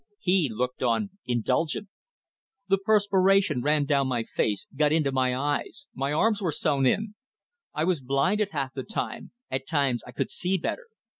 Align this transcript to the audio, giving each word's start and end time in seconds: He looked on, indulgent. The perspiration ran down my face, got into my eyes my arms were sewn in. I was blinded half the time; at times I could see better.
He 0.19 0.49
looked 0.51 0.81
on, 0.81 1.11
indulgent. 1.27 1.87
The 2.67 2.79
perspiration 2.79 3.61
ran 3.61 3.85
down 3.85 4.07
my 4.07 4.23
face, 4.23 4.65
got 4.75 4.91
into 4.91 5.11
my 5.11 5.35
eyes 5.37 5.89
my 5.93 6.11
arms 6.11 6.41
were 6.41 6.51
sewn 6.51 6.87
in. 6.87 7.13
I 7.75 7.83
was 7.83 8.01
blinded 8.01 8.49
half 8.49 8.73
the 8.73 8.81
time; 8.81 9.29
at 9.51 9.67
times 9.67 10.01
I 10.07 10.11
could 10.11 10.31
see 10.31 10.57
better. 10.57 10.87